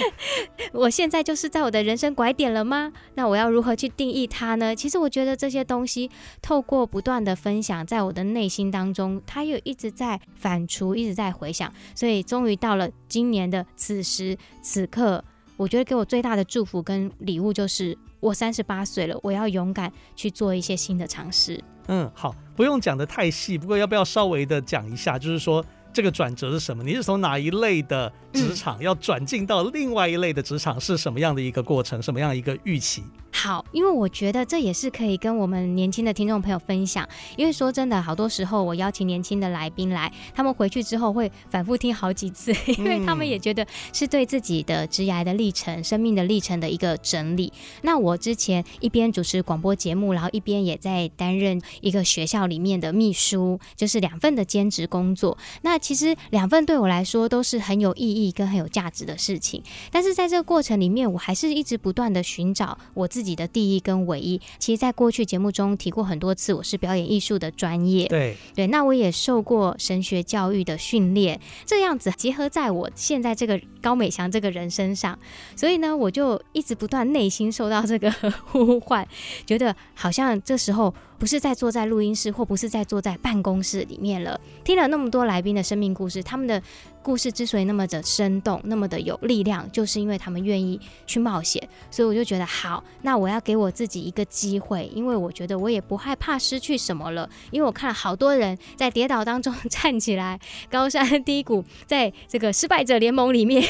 [0.73, 2.91] 我现在就是在我的人生拐点了吗？
[3.15, 4.75] 那我要如何去定义它呢？
[4.75, 11.73] 其实我觉得这些东西透过不断的分享，在我的内心当中，它又一直在反刍，一直在回想。
[11.95, 15.23] 所以终于到了今年的此时此刻，
[15.57, 21.63] 我觉得给我最大的祝福跟礼物就是，我三十八岁了，我要勇敢去做一些新的尝试。
[21.87, 25.17] 嗯，好，不用讲的太细，不过要不要稍微的讲一下？
[25.17, 25.63] 就是说。
[25.95, 26.83] 这个转折是什么？
[26.83, 32.01] 你是从哪一类的职场要转进到另外一类的职场，是什么样的一个过程？
[32.01, 33.03] 什么样的一个预期？
[33.35, 37.05] 好，因为我觉得这也是可以跟我们年轻的听众朋友分享。
[37.35, 47.51] 因为说真的，好多时候我邀请年轻的来宾来，他们回去之后会反复听好几次， 因为他们也觉得是对自己的职涯的历程、生命的历程的一个整理。
[47.81, 55.35] 那我之前一边主持广播节目，然后一边也在担任一个学校里面的秘书，就是两份的兼职工作。
[55.63, 59.61] 那其实两份对我来说都是很有意义跟很有价值的事情。
[59.91, 63.22] 但是在这个过程里面，我还是一直不断的寻找我自己。
[63.23, 68.05] 自己的第一跟唯一，其实，在过去节目中提过很多次，我是表演艺术的专业。
[68.09, 75.17] 对对，那我也受过神学教育的训练，这样子结合在我现在这个高美祥这个人身上，
[75.55, 78.11] 所以呢，我就一直不断内心受到这个
[78.47, 79.07] 呼唤，
[79.45, 80.93] 觉得好像这时候。
[81.19, 84.37] 不是在坐在录音室，或不是在坐在办公室里面了。
[84.65, 86.61] 听了那么多来宾的生命故事，他们的
[87.03, 91.61] 故事之所以那么的生动，那么的有力量，就是因为他们愿意去冒险。
[91.91, 97.29] 所以我就觉得好，那我要给我自己一个机会，因为我觉得我也不害怕失去什么了。
[97.51, 100.39] 因为我看了好多人在跌倒当中站起来，
[100.71, 103.61] 高山低谷，在这个失败者联盟里面，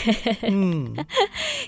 [0.44, 0.94] 嗯，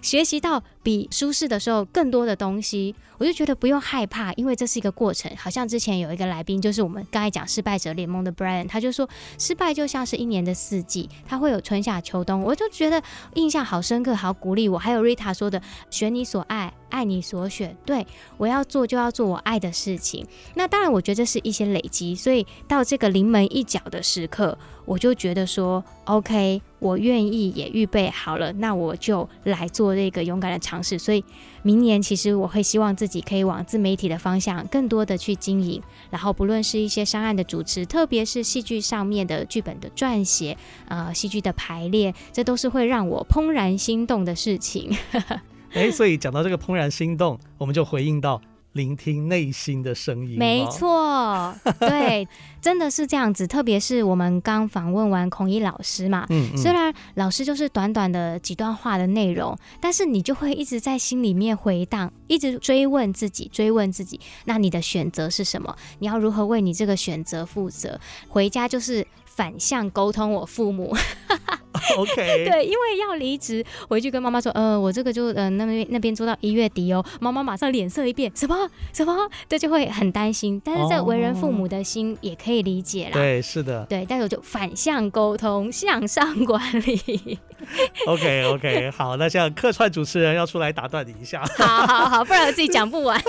[0.01, 2.95] 学习到比舒适的时候更多的东西。
[3.17, 5.31] 我就觉得不用害怕，因为这是一个过程。
[5.37, 12.41] 好像之前有一个来宾，就是我们刚才讲失败者联盟的 Brian，他就说失败就像是一年的四季，他会有春夏秋冬。
[12.41, 13.01] 我就觉得
[13.33, 14.77] 印象好深刻，好鼓励我。
[14.77, 17.75] 还有 Rita 说的，选你所爱，爱你所选。
[17.85, 18.05] 对，
[18.37, 20.25] 我要做就要做我爱的事情。
[20.55, 26.61] 那当然，我觉得是一些累积，所以到这个临门一脚的时刻，我就觉得说 OK。
[26.79, 30.99] 我愿意也预备好了，那我就来做这个勇敢的尝试。
[30.99, 31.23] 所以
[31.63, 35.81] 明年其实我会希望自己可以往自媒体的方向更多的去经营，
[36.11, 40.55] 然后不论是一些商案的主持，特别是戏剧上面的剧本的撰写，
[40.87, 44.95] 呃，戏剧的排列，这都是会让我怦然心动的事情。
[45.73, 48.39] 哎，所以讲到这个怦然心动，我们就回应到。
[48.75, 52.27] 聆听内心的声音，没错，对，
[52.61, 53.47] 真的是这样子。
[53.47, 65.73] 特别是我们刚访问完孔乙老师嘛，嗯嗯，虽然老师就是短短的几段话的内容，但是你就会一直在心里面回荡，一直追问自己，追问自己，那你的选择是什么？
[65.99, 67.97] 你要如何为你这个选择负责？
[68.27, 69.07] 回家就是。
[69.35, 70.95] 反向沟通，我父母，
[71.97, 72.15] OK，
[72.49, 78.55] 对，因为要离职，回去跟妈妈说，呃，我这个就呃那边那边做到一月底哦，妈妈马上脸色一变，什么？
[78.93, 79.13] 什么，
[79.49, 80.61] 这就会很担心。
[80.63, 87.37] 但是这为人父母的心也可以理解啦，对，是的，对，但是我就反向沟通，向上管理。
[88.07, 93.21] OK OK，好，那像客串主持人要出来打断你一下，好好好，不然我自己讲不完。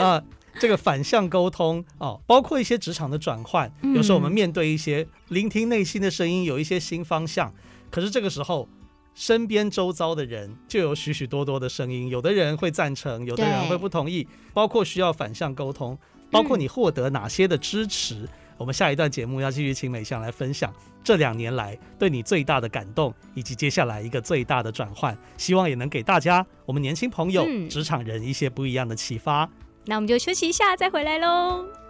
[0.00, 0.20] 啊。
[0.62, 7.52] 这个反向沟通哦，包括一些职场的转换，有时候我们面对一些聆听内心的声音，有一些新方向。
[7.90, 8.68] 可是这个时候，
[9.12, 14.24] 身边周遭的人就有许许多多的声音，有的人会赞成，有的人会不同意。
[14.54, 15.98] 包括需要反向沟通，
[16.30, 18.14] 包括你获得哪些的支持。
[18.14, 25.18] 嗯、我们下一段节目要继续请美香来分享这两年来对你最大的感动，以及接下来一个最大的转换。
[25.36, 29.50] 希望也能给大家我们年轻朋友、嗯、职场人一些不一样的启发。
[29.84, 31.81] 那我们就休息一下，再回来喽。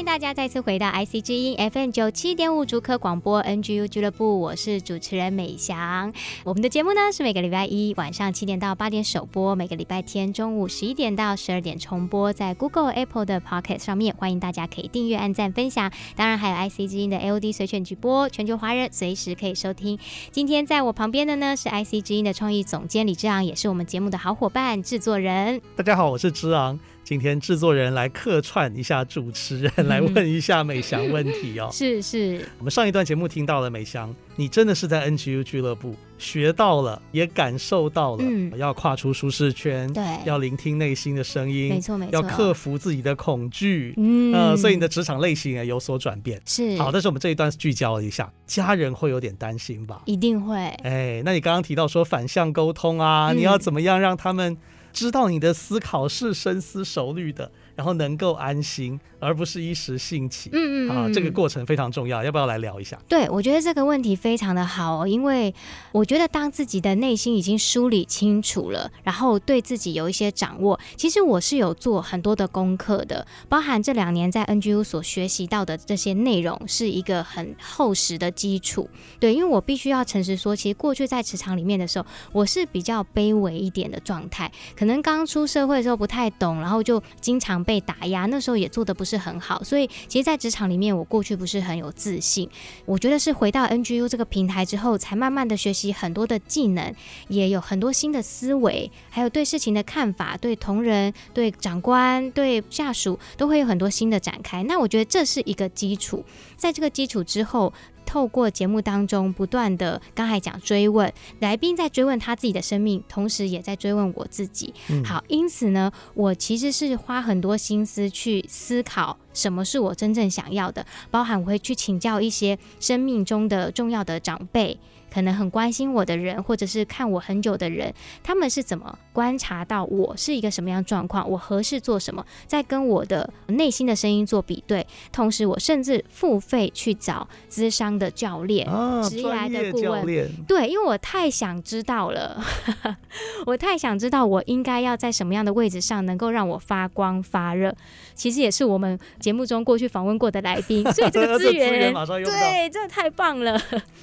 [0.00, 6.10] 欢迎大家再次回到 IC 之音 FM 九七点五主科广播 NGU 俱乐部，我是主持人美翔。
[6.42, 15.92] 我们的节目呢是每个礼拜一晚上七点到八点首播，每个礼拜天中午十一点到十二点重播，在 Google、Apple 的 Podcast 上面，欢迎大家可以订阅、按赞、分享。
[16.16, 19.98] 当然还有 IC 之音的 AOD 随选直播，全球华人随时可以收听。
[20.30, 25.60] 今天在我旁边的呢是 IC 之音的创意总监李志昂，也是我们节目的好伙伴、制作人。
[25.76, 26.80] 大家好，我是志昂。
[27.10, 31.68] 今天制作人来客串一下主持人， 来问一下美翔问题哦。
[31.74, 46.40] 是是，我们上一段节目听到了美翔，你真的是在 NGU 俱乐部学到了，也感受到了，嗯，要跨出舒适圈，对，要聆听内心的声音，没错没错，要克服自己的恐惧，嗯，呃，所以你的职场类型也有所转变。
[46.46, 50.00] 是，好，但是我们这一段聚焦了一下，家人会有点担心吧？
[50.04, 50.56] 一定会。
[50.84, 54.56] 哎，那你刚刚提到说反向沟通啊，嗯，你要怎么样让他们？
[54.92, 57.50] 知道你的思考是深思熟虑的。
[57.80, 60.50] 然后能够安心，而不是一时兴起。
[60.52, 63.00] 嗯嗯啊，这个过程非常重要，要不要来聊一下？
[63.08, 65.54] 对，我觉得这个问题非常的好，因为
[65.90, 78.90] 我觉得当自己的内心已经梳理清楚了，然后对自己有一些掌握，其实我是有做很多的功课的，包含这两年在 NGU 所学习到的这些内容，是一个很厚实的基础。
[79.18, 92.50] 对，因为我必须要诚实说，其实过去在职场里面的时候，我是比较卑微一点的状态，可能刚出社会的时候不太懂，然后就经常被被打压，那时候也做得不是很好，所以其实，在职场里面，我过去不是很有自信。
[92.84, 96.92] 我觉得是回到 NGU 这个平台之后，才慢慢的学习很多的技能，
[97.28, 104.64] 也有很多新的思维，还有对事情的看法，对同仁、对长官、对下属，都会有很多新的展开。
[104.64, 106.24] 那我觉得这是一个基础，
[106.56, 107.72] 在这个基础之后。
[108.10, 114.74] 透过节目当中不断的，刚才讲追问，来宾在追问他自己的生命，同时也在追问我自己。
[114.88, 124.76] 嗯、好，因此呢，我其实是花很多心思去思考什么是我真正想要的，包含我会去请教一些生命中的重要的长辈。
[125.12, 127.92] 可能很关心我的人，或者是看我很久的人，
[128.22, 131.28] 他们是怎么观察到我是一个什么样状况？
[131.28, 132.24] 我合适做什么？
[132.46, 138.66] 在跟我的内心的声音做比对，同时我甚至付费去找资商的教练、
[139.04, 140.06] 职业的顾问。
[140.46, 142.42] 对，因为我太想知道了，
[143.46, 147.74] 我太想知道我应该要在什么样的位置上能够让我发光发热。
[148.14, 153.60] 其实也是我们节目中过去访问过的来宾，所以这个 资源，源马上用对，真的太棒了。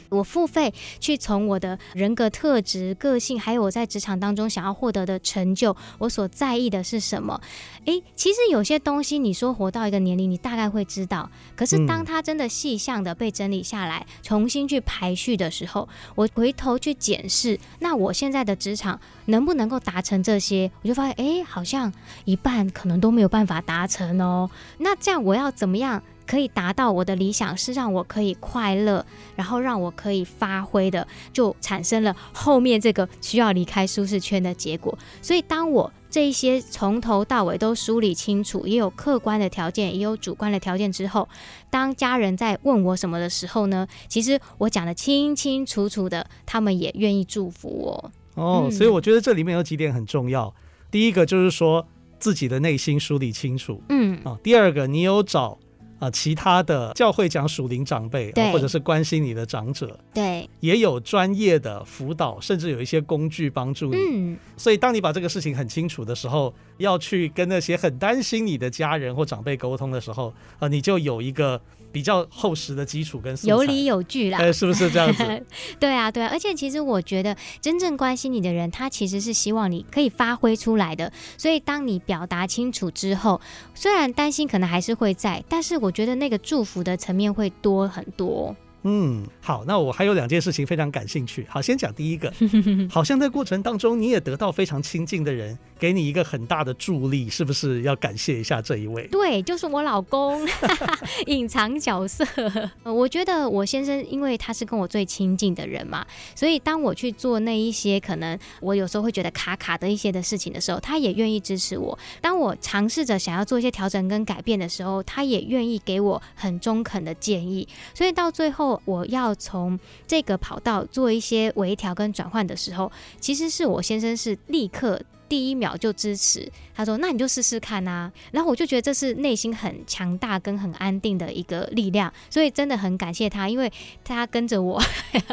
[0.09, 7.39] 我付费去从我的人格特质、个性，还有我在职场当中想要获得的成就，我所在意的是什么？
[7.85, 11.29] 诶，其实有些东西，你说活到一个年龄，你大概会知道。
[11.55, 20.69] 可是当它真的细项的被整理下来，嗯、重新去排序的时候，我回头去检视，那我现在的职场能不能够达成这些？
[20.81, 21.91] 我就发现，诶，好像
[22.25, 24.49] 一半可能都没有办法达成哦。
[24.79, 29.03] 那这样我要怎么样可以达到我的理想，是让我可以快乐，
[29.35, 34.95] 然后让我可以发挥的，就产生了后面这个需要离开舒适圈的结果。
[35.21, 41.27] 所以当我这一些从头到尾都梳理清楚，也有客观的条件，也有主观的条件之后，
[41.69, 48.11] 当家人在问我什么的时候呢，其实我讲的清清楚楚的，他们也愿意祝福我。
[48.35, 50.53] 哦，嗯、所以我觉得这里面有几点很重要。
[50.91, 51.87] 第一个就是说
[52.19, 54.37] 自己的内心梳理清楚，嗯啊。
[54.43, 55.57] 第二个，你有找。
[55.99, 63.97] 啊，其他的教会讲属灵长辈，啊，或者是关心你的长者，对，也有专业的辅导，甚至有一些工具帮助你。
[63.97, 71.59] 嗯，所以当你把这个事情很清楚的时候，要去跟那些很担心你的家人或长辈沟通的时候，啊，你就有一个。
[71.89, 75.23] 比较厚实的基础跟，有理有据啦，哎，是不是这样子？
[75.79, 81.11] 对啊，对啊，而且其实我觉得真正关心你的人，他其实是希望你可以发挥出来的。
[81.37, 83.39] 所以当你表达清楚之后，
[83.73, 88.53] 虽然担心可能还是会在，但是我我觉得那个祝福的层面会多很多。
[88.83, 91.45] 嗯，好，那我还有两件事情非常感兴趣。
[91.49, 92.31] 好，先讲第一个，
[92.89, 99.05] 好像在过程当中你也得到非常亲近的人给你一个很大的助力，是不是要感谢一下这一位？
[99.07, 100.47] 对，就是我老公，
[101.25, 102.23] 隐藏角色。
[102.83, 106.05] 我觉得我先生因为他是跟我最亲近的人嘛，
[106.35, 111.97] 所以当我去做那一些可能我有时候会觉得卡卡的一些的事情的时候，他也愿意支持我。
[112.21, 117.67] 当我尝试着想要做一些调整跟改变的时候，他也愿意给我很中肯的建议。
[117.93, 118.66] 所以到最后。
[118.85, 124.99] 我要从这个跑道做一些微调跟转换的时候，其实是我先生是立刻
[125.29, 133.69] 第一秒就支持，他说：“那你就试试看啊。”然后我就觉得这是内心很强大跟很安定的一个力量，所以真的很感谢他，因为
[134.05, 134.81] 他跟着我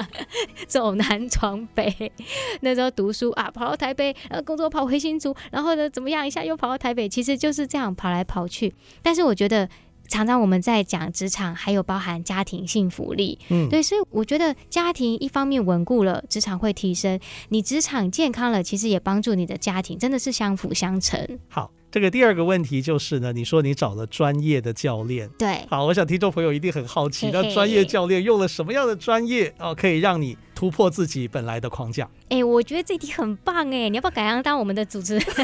[0.67, 2.13] 走南闯北，
[2.61, 8.75] 那时候读书啊，跑到台北，然后工作跑回新竹，然后呢怎么样一下又跑到台北，其实就是这样跑来跑去。
[9.03, 9.69] 但是我觉得。
[10.15, 21.19] 常常我们在讲职场，还有包含家庭幸福力，嗯，对，所以我觉得家庭一方面稳固了，职场会提升；你职场健康了，其实也帮助你的家庭，真的是相辅相成。
[21.49, 32.03] 好，这个第二个问题就是呢，你说你找了专业的教练，对，好，我想听众朋友一定很好奇，那专业教练用了什么样的专业哦，可以让你突破自己本来的框架？
[32.31, 35.25] 哎、欸，我觉得这题很棒哎，你要不要改行当我们的主持人？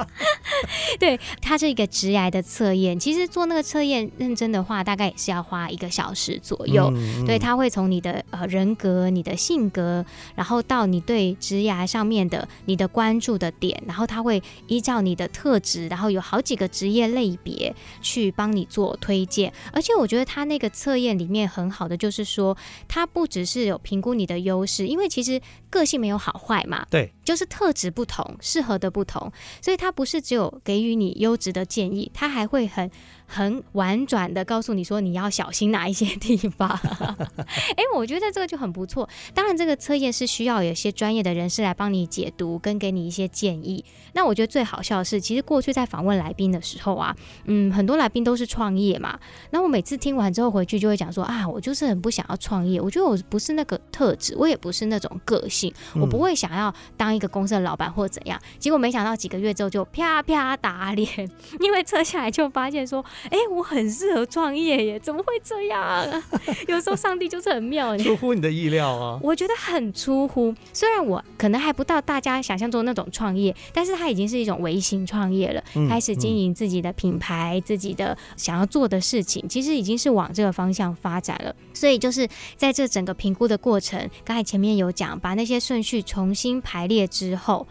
[0.98, 6.90] 对，它是一个职涯的测验，其实做那个测验认真的话，大概也是要花一个小时左右。
[7.26, 10.04] 对，他会从你的呃人格、你的性格，
[10.34, 19.52] 然后到你对职涯上面的你的关注的点，然后他会依照你的特特质，然后有好几个职业类别去帮你做推荐。
[19.72, 29.30] 而且我觉得他那个测验里面很好的就是说，他不只是有评估你的优势，因为其实个性没有好坏嘛，对，就是特质不同，适合的不同，
[29.62, 32.90] 所以他不是只有给予你优质的建议，他还会很。
[33.32, 36.68] 很婉转的告诉你说，你要小心哪一些地方。
[36.68, 39.08] 哎、欸，我觉得这个就很不错。
[39.32, 43.84] 当然，这个测验是需要有些专业的人士来帮你解读，跟给你一些建议。
[44.14, 47.14] 那我觉得最好笑的是，其实过去在访问来宾的时候啊，
[47.44, 49.16] 嗯，很多来宾都是创业嘛。
[49.52, 52.80] 那我每次听完之后回去就会讲说啊，我就是很不想要创业。
[52.80, 58.36] 我觉得我不是那个特质，我也不是那种个性，我不会想要当一个公司的老板或怎样。
[58.58, 61.08] 结果没想到几个月之后就啪啪打脸，
[61.60, 63.04] 因为测下来就发现说。
[63.30, 64.98] 哎，我很适合创业耶！
[64.98, 66.22] 怎么会这样啊？
[66.66, 69.20] 有时候上帝就是很妙，出乎你的意料啊！
[69.22, 81.54] 我觉得很出乎，虽然我可能还不到大家想象中那种创业，但是它已经是一种微型创业了，嗯、开始经营自己的品牌，嗯、自己的想要做的事情，其实已经是往这个方向发展了。
[81.74, 87.66] 所以就是在这整个评估的过程，刚才前面有讲，把那些顺序重新排列之后，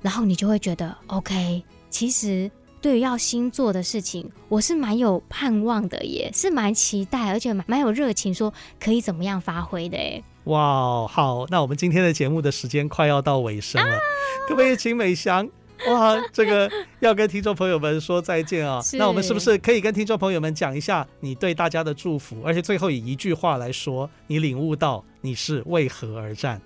[0.00, 2.50] 然后你就会觉得 OK，其实。
[2.84, 9.96] 对于要新做的事情，我是蛮有盼望的，也是蛮期待，而且蛮蛮有热情，说可以怎么样发挥的。
[9.96, 13.98] 哎，哇，好，那我们今天的节目的时间快要到尾声了，
[14.46, 15.48] 可不可以请美翔
[15.92, 16.70] 哇，这个
[17.00, 18.80] 要跟听众朋友们说再见啊！
[18.94, 22.40] 那我们是不是可以跟听众朋友们讲一下你对大家的祝福？
[22.44, 26.60] 而且最后以一句话来说，你领悟到你是为何而战？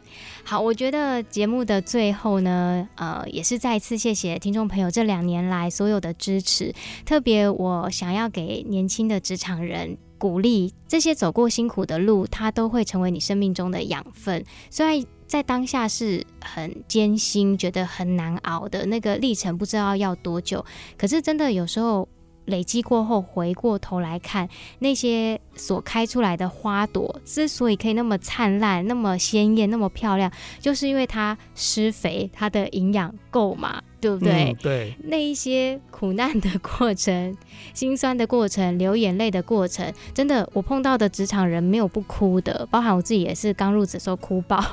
[0.45, 6.73] 好，我觉得节目的最后呢，呃，也是再一次谢谢听众朋友这两年来所有的支持。
[7.05, 14.45] 特别我想要给年轻的职场人鼓励，这些走过辛苦的路，它都会成为你生命中的养分。
[14.71, 20.65] 虽然在当下是很艰辛，觉得很难熬的那个历程，不知道要多久。
[20.97, 22.09] 可是真的有时候
[22.47, 24.49] 累积过后，回过头来看
[24.79, 33.83] 那些所开出来的花朵，之所以可以那么灿烂、那么鲜艳、那么漂亮，就是因为它施肥，它的营养够嘛。
[34.01, 34.53] 对不对？
[34.53, 37.37] 嗯，对，那一些苦难的过程、
[37.75, 44.65] 心酸的过程、流眼泪的过程，真的，我碰到的职场人没有不哭的，包含我自己也是刚入职时候哭爆，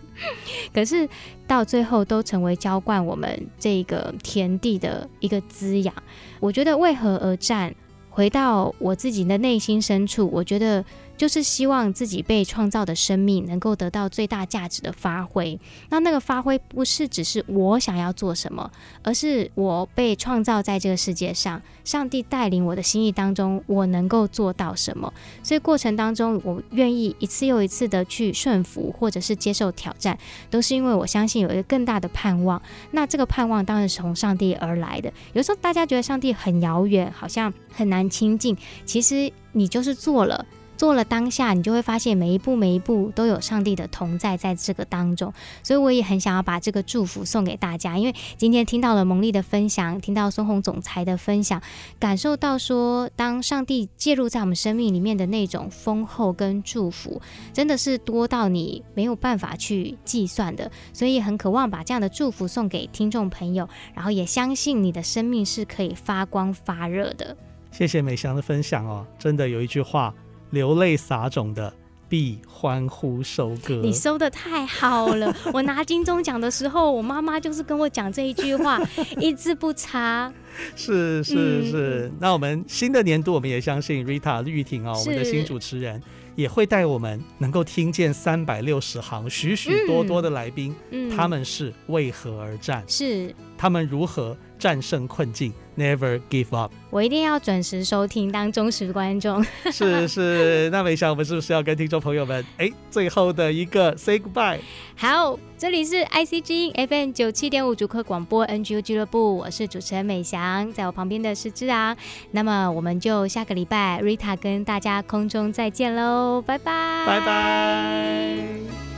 [0.72, 1.06] 可是
[1.46, 5.94] 到最后都成为浇灌我们这个田地的一个滋养。
[6.40, 7.74] 我觉得为何而战？
[8.12, 10.84] 回到我自己的内心深处，我觉得。
[11.22, 15.56] 就是希望自己被创造的生命能够得到最大价值的发挥。
[15.88, 18.68] 那那个发挥不是只是我想要做什么，
[19.04, 25.14] 而是我被创造在这个世界上，上帝带领我的心意当中，我能够做到什么。
[25.44, 30.18] 所以过程当中，我愿意一次又一次的去顺服，或者是接受挑战，
[30.50, 32.60] 都是因为我相信有一个更大的盼望。
[32.90, 35.12] 那这个盼望当然是从上帝而来的。
[35.34, 40.44] 有时候大家觉得上帝很遥远，好像很难亲近，其实你就是做了。
[40.82, 47.96] 做了当下，你就会发现每一步每一步都有上帝的同在在这个当中，所以我也很想要把这个祝福送给大家。
[47.96, 51.62] 因为今天听到了蒙丽的分享，听到孙红总裁的分享，
[52.00, 57.22] 感受到说，当上帝介入在我们生命里面的那种丰厚跟祝福，
[57.52, 60.68] 真的是多到你没有办法去计算的。
[60.92, 67.36] 所以很渴望把这样的祝福送给听众朋友，然后也相信你的生命是可以发光发热的。
[67.70, 70.12] 谢谢美祥的分享哦，真的有一句话。
[70.52, 71.72] 流泪撒种的，
[72.10, 73.76] 必欢呼收割。
[73.76, 75.34] 你收的太好了！
[75.52, 78.78] 我拿金钟奖的时候，我妈妈就是跟我讲这一句话，
[79.18, 80.30] 一字不差。
[80.76, 86.02] 是是是、嗯，那我们新的年度，我们也相信 Rita 玉婷啊，我们的新主持人
[86.36, 92.84] 也会带我们能够听见三百六十行许许多多的来宾、嗯，他们是为何而战？
[92.86, 96.70] 是他们如何战胜困境？Never give up！
[96.90, 99.42] 我一定要准时收听，当忠实观众。
[99.70, 104.58] 是是， 那美翔，我们是不是要跟听众朋友们，哎，最后的一个 say goodbye？
[104.94, 111.96] 好，这里是 ICG FM 九七点五主客广播 NGU 俱乐部，我是主持人美翔，在我旁边的是志昂。
[112.32, 118.91] 那么我们就下个礼拜 Rita 跟大家空中再见喽，拜拜，拜拜。